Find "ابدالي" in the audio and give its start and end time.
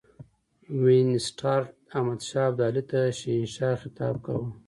2.49-2.83